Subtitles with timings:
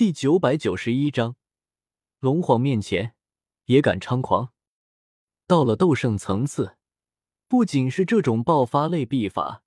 [0.00, 1.36] 第九百九十一章，
[2.20, 3.14] 龙皇面前
[3.66, 4.50] 也敢猖狂。
[5.46, 6.78] 到了斗圣层次，
[7.46, 9.62] 不仅是这种爆发类秘法，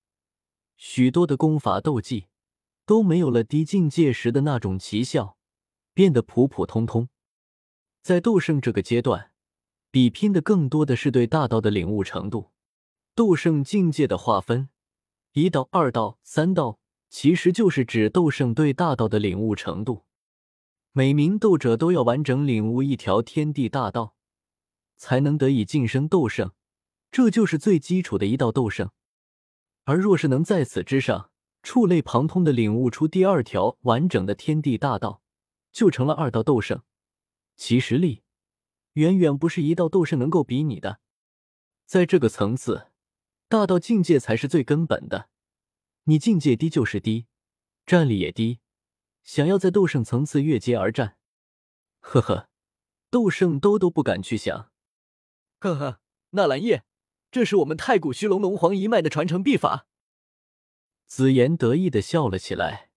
[0.75, 2.29] 许多的功法斗技
[2.87, 5.37] 都没有了低境界时的那种奇效，
[5.93, 7.09] 变得普普通通。
[8.01, 9.33] 在斗圣这个阶段，
[9.91, 12.49] 比拼的更多的是对大道的领悟程度。
[13.13, 14.69] 斗圣境界的划分，
[15.33, 16.79] 一道、二道、三道，
[17.11, 20.05] 其实就是指斗圣对大道的领悟程度。
[20.95, 24.15] 每名斗者都要完整领悟一条天地大道，
[24.95, 26.51] 才能得以晋升斗圣，
[27.09, 28.91] 这就是最基础的一道斗圣。
[29.85, 31.31] 而若是能在此之上
[31.63, 35.23] 触类旁通的领悟出第二条完整的天地大道，
[35.71, 36.83] 就成了二道斗圣，
[37.55, 38.21] 其实力
[38.93, 40.99] 远远不是一道斗圣能够比拟的。
[41.87, 42.89] 在这个层次，
[43.47, 45.27] 大道境界才是最根本的，
[46.03, 47.25] 你境界低就是低，
[47.83, 48.59] 战力也低。
[49.23, 51.17] 想要在斗圣层次越阶而战，
[51.99, 52.49] 呵呵，
[53.09, 54.69] 斗圣都都不敢去想。
[55.59, 55.99] 呵呵，
[56.31, 56.83] 纳兰叶，
[57.31, 59.87] 这是我们太古虚龙龙皇一脉的传承秘法。
[61.05, 62.89] 紫妍得意的笑了起来，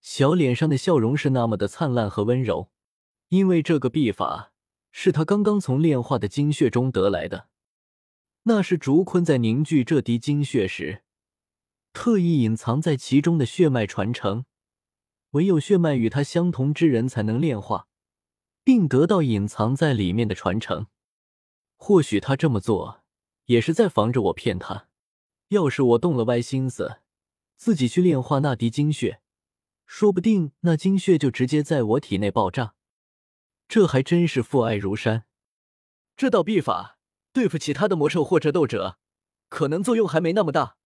[0.00, 2.70] 小脸上的笑容是那么的灿烂和温柔，
[3.28, 4.52] 因为这个秘法
[4.90, 7.48] 是他刚刚从炼化的精血中得来的，
[8.42, 11.02] 那是竹坤在凝聚这滴精血时，
[11.92, 14.44] 特意隐藏在其中的血脉传承。
[15.32, 17.86] 唯有血脉与他相同之人才能炼化，
[18.64, 20.86] 并得到隐藏在里面的传承。
[21.76, 23.02] 或许他这么做
[23.46, 24.88] 也是在防着我骗他。
[25.48, 27.00] 要是我动了歪心思，
[27.56, 29.20] 自己去炼化那滴精血，
[29.84, 32.74] 说不定那精血就直接在我体内爆炸。
[33.68, 35.24] 这还真是父爱如山。
[36.16, 36.98] 这道秘法
[37.32, 38.98] 对付其他的魔兽或者斗者，
[39.48, 40.76] 可能作用还没那么大。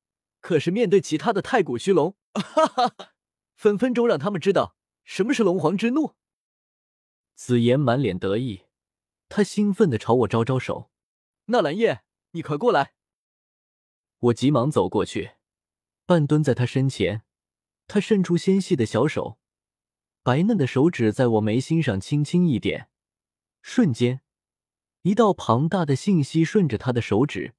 [0.41, 3.16] 可是面对其他的太古虚龙， 哈哈哈。
[3.57, 6.15] 分分钟让他们知道什么是龙皇之怒。
[7.35, 8.67] 紫妍满脸得意，
[9.29, 10.91] 她兴奋的朝我招招手
[11.47, 12.95] ：“纳兰叶，你快过来！”
[14.19, 15.33] 我急忙走过去，
[16.05, 17.23] 半蹲在他身前。
[17.89, 19.39] 他伸出纤细的小手，
[20.23, 22.89] 白嫩的手指在我眉心上轻轻一点，
[23.63, 24.23] 瞬间，
[25.03, 27.55] 一道庞大的信息顺着他的手指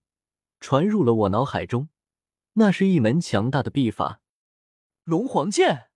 [0.60, 1.88] 传入了我脑海中。
[2.54, 4.22] 那是一门强大的秘法。
[5.04, 5.87] 龙皇剑，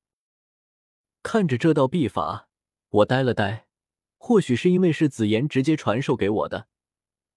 [1.23, 2.49] 看着这道秘法，
[2.89, 3.67] 我呆了呆。
[4.17, 6.67] 或许是因为是紫妍直接传授给我的，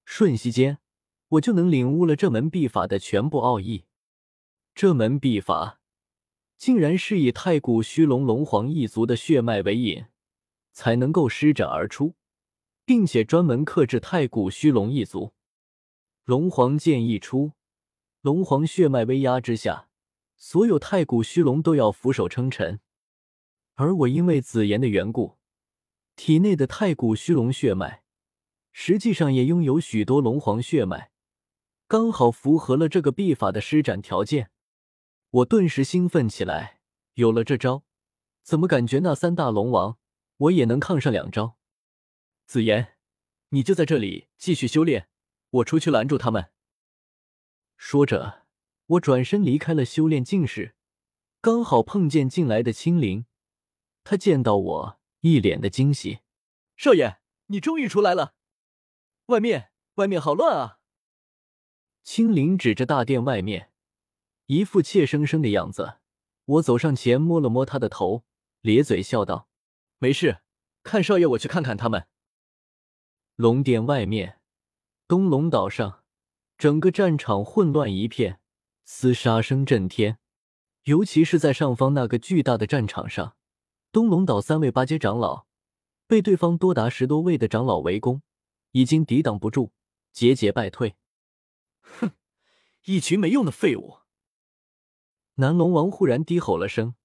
[0.04, 0.78] 瞬息间
[1.28, 3.84] 我就能领悟了这门秘法的全部奥义。
[4.74, 5.80] 这门秘法
[6.58, 10.04] 竟然是以太古虚龙龙皇一族的血脉为引，
[10.72, 12.14] 才能够施展而出，
[12.84, 15.32] 并且专门克制太古虚龙一族。
[16.24, 17.52] 龙皇剑一出，
[18.20, 19.88] 龙皇血脉威压之下。
[20.36, 22.80] 所有太古虚龙都要俯首称臣，
[23.74, 25.38] 而我因为紫妍的缘故，
[26.16, 28.04] 体内的太古虚龙血脉
[28.72, 31.10] 实际上也拥有许多龙皇血脉，
[31.86, 34.50] 刚好符合了这个秘法的施展条件。
[35.30, 36.80] 我顿时兴奋起来，
[37.14, 37.84] 有了这招，
[38.42, 39.98] 怎么感觉那三大龙王
[40.36, 41.56] 我也能抗上两招？
[42.46, 42.96] 紫妍，
[43.50, 45.08] 你就在这里继续修炼，
[45.50, 46.50] 我出去拦住他们。
[47.76, 48.44] 说着。
[48.88, 50.74] 我转身离开了修炼境室，
[51.40, 53.24] 刚好碰见进来的青灵。
[54.04, 56.20] 他见到我，一脸的惊喜
[56.76, 58.34] ：“少爷，你终于出来了！
[59.26, 60.78] 外面，外面好乱啊！”
[62.04, 63.72] 青灵指着大殿外面，
[64.46, 66.00] 一副怯生生的样子。
[66.44, 68.24] 我走上前，摸了摸他的头，
[68.60, 69.48] 咧嘴笑道
[69.98, 70.42] ：“没事，
[70.82, 72.06] 看少爷，我去看看他们。”
[73.36, 74.38] 龙殿外面，
[75.08, 76.04] 东龙岛上，
[76.58, 78.40] 整个战场混乱一片。
[78.86, 80.18] 厮杀声震天，
[80.82, 83.34] 尤其是在上方那个巨大的战场上，
[83.94, 85.46] 东龙岛三位八阶长老
[86.08, 88.22] 被对方多达十多位的长老围攻，
[88.72, 89.70] 已经抵挡不住，
[90.12, 90.96] 节节败退。
[91.80, 92.10] 哼，
[92.86, 93.98] 一群没用的废物！
[95.34, 96.96] 南龙王忽然低吼了声。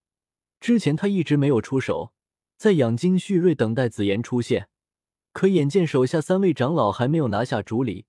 [0.59, 2.11] 之前他一直没有出手，
[2.57, 4.69] 在养精蓄锐，等待紫妍出现。
[5.31, 8.07] 可眼见手下三位长老还没有拿下竹篱，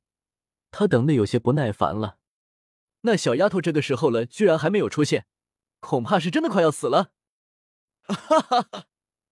[0.71, 2.17] 他等的有些不耐烦了。
[3.03, 5.27] 那小丫头这个时候了，居然还没有出现，
[5.81, 7.13] 恐怕是真的快要死了。
[8.13, 8.87] 哈哈哈！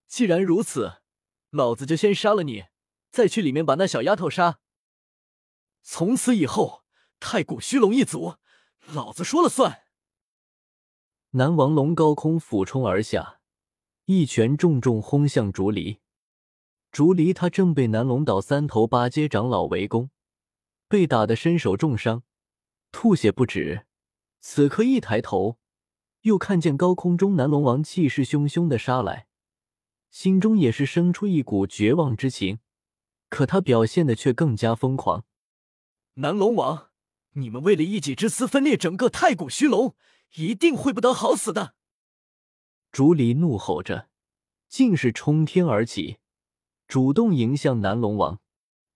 [0.07, 1.01] 既然如此，
[1.49, 2.65] 老子就先杀了你，
[3.11, 4.59] 再去里面把那小丫头杀。
[5.81, 6.83] 从此以后，
[7.19, 8.35] 太古虚龙一族，
[8.93, 9.83] 老子说了算。
[11.31, 13.39] 南王龙高空俯冲而下，
[14.05, 15.99] 一拳重重轰向竹离。
[16.91, 20.09] 竹离他正被南龙岛三头八阶长老围攻，
[20.87, 22.23] 被打得身受重伤。
[22.91, 23.85] 吐血不止，
[24.39, 25.59] 此刻一抬头，
[26.21, 29.27] 又看见高空中南龙王气势汹汹的杀来，
[30.09, 32.59] 心中也是生出一股绝望之情。
[33.29, 35.23] 可他表现的却更加疯狂。
[36.15, 36.89] 南龙王，
[37.33, 39.95] 你们为了一己之私分裂整个太古虚龙，
[40.35, 41.75] 一定会不得好死的！
[42.91, 44.09] 竹离怒吼着，
[44.67, 46.17] 竟是冲天而起，
[46.87, 48.39] 主动迎向南龙王。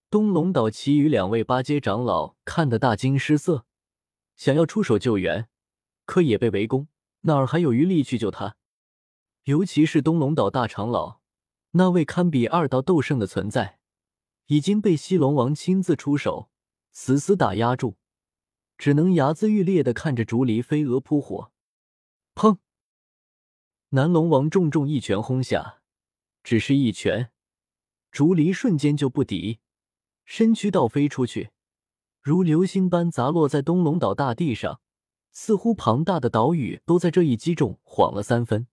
[0.10, 3.66] 东龙岛其余两位八阶长老看得大惊失色，
[4.36, 5.48] 想要出手救援，
[6.06, 6.88] 可也被围攻，
[7.24, 8.56] 哪儿还有余力去救他？
[9.44, 11.20] 尤其是东龙岛大长老，
[11.72, 13.80] 那位堪比二道斗圣的存在。
[14.48, 16.50] 已经被西龙王亲自出手
[16.92, 17.96] 死死打压住，
[18.78, 21.52] 只能睚眦欲裂的看着竹篱飞蛾扑火。
[22.36, 22.58] 砰！
[23.90, 25.82] 南龙王重重一拳轰下，
[26.44, 27.32] 只是一拳，
[28.12, 29.60] 竹篱瞬间就不敌，
[30.26, 31.52] 身躯倒飞出去，
[32.22, 34.82] 如流星般砸落在东龙岛大地上，
[35.34, 38.68] 似乎庞大的岛屿都在这一击中晃了三分。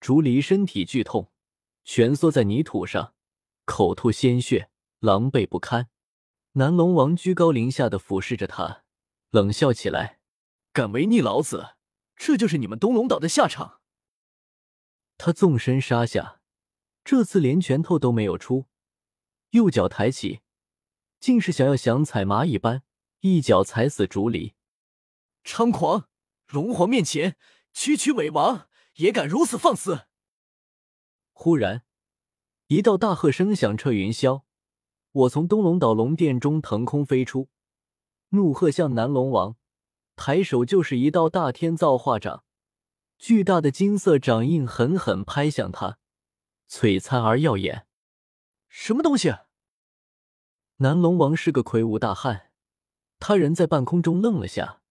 [0.00, 1.30] 竹离身体剧痛，
[1.84, 3.14] 蜷缩在泥土上，
[3.64, 4.70] 口吐鲜血。
[5.00, 5.90] 狼狈不堪，
[6.52, 8.82] 南龙王居高临下的俯视着他，
[9.30, 10.20] 冷笑起来
[10.72, 11.76] ：“敢违逆老子，
[12.16, 13.82] 这就是你们东龙岛的下场。”
[15.18, 16.40] 他纵身杀下，
[17.04, 18.64] 这次连拳头都没有出，
[19.50, 20.40] 右脚抬起，
[21.20, 22.82] 竟是想要想踩蚂蚁般
[23.20, 24.54] 一脚踩死竹离。
[25.46, 26.08] 猖狂！
[26.48, 27.36] 龙皇面前，
[27.72, 30.06] 区区伪王也敢如此放肆！
[31.32, 31.84] 忽然，
[32.66, 34.42] 一道大喝声响彻云霄。
[35.12, 37.48] 我从东龙岛龙殿中腾空飞出，
[38.30, 39.56] 怒喝向南龙王，
[40.16, 42.44] 抬手就是一道大天造化掌，
[43.16, 45.98] 巨大的金色掌印狠狠拍向他，
[46.68, 47.86] 璀璨而耀眼。
[48.68, 49.32] 什么东西？
[50.78, 52.50] 南龙王是个魁梧大汉，
[53.20, 54.82] 他人在半空中愣了下，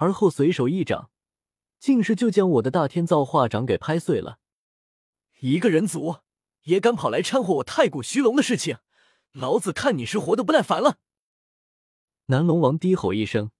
[0.00, 1.10] 而后随手一掌，
[1.78, 4.38] 竟是就将我的大天造化掌给拍碎了。
[5.40, 6.20] 一个人族
[6.62, 8.78] 也敢跑来掺和我太古虚龙的事情！
[9.32, 10.96] 老子看你是活的不耐烦了！
[12.26, 13.50] 南龙王低吼一声，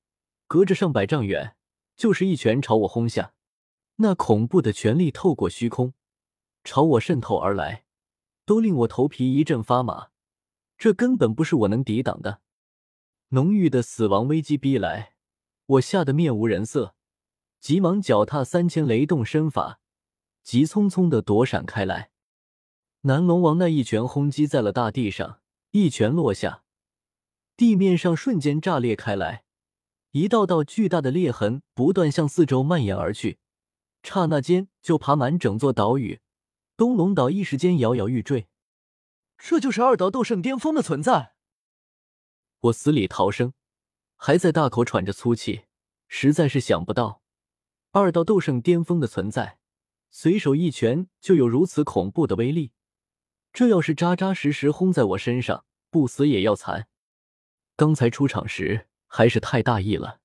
[0.47, 1.57] 隔着上百丈远，
[1.95, 3.35] 就是一拳朝我轰下。
[3.97, 5.93] 那恐怖的权力透过虚空，
[6.65, 7.85] 朝我渗透而来，
[8.47, 10.09] 都令我头皮一阵发麻。
[10.79, 12.41] 这根本不是我能抵挡的。
[13.29, 15.13] 浓郁的死亡危机逼来，
[15.71, 16.97] 我吓得面无人色，
[17.61, 19.79] 急忙脚踏三千雷动身法，
[20.43, 22.11] 急匆匆的躲闪开来。
[23.03, 25.39] 南龙王那一拳轰击在了大地上。
[25.73, 26.65] 一拳落下，
[27.57, 29.45] 地面上瞬间炸裂开来，
[30.11, 33.39] 一道道巨大的裂痕不断向四周蔓延而去，
[34.03, 36.21] 刹那间就爬满整座岛屿。
[36.77, 38.49] 东龙岛一时间摇摇欲坠。
[39.39, 41.37] 这就是二道斗圣巅峰的存在。
[42.63, 43.53] 我死里逃生，
[44.23, 45.63] 还在大口喘着粗气，
[46.07, 47.23] 实在是想不到
[47.91, 49.57] 二道斗圣巅峰的存在，
[50.11, 52.73] 随手一拳就有如此恐怖的威力。
[53.51, 56.87] 这要是扎扎实实轰在我身上，不死也要残。
[57.77, 60.20] 刚才出场时还是太大意了。